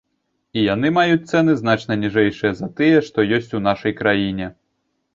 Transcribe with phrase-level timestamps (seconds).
[0.59, 4.55] І яны маюць цэны значна ніжэйшыя за тыя, што ёсць у нашай краіне.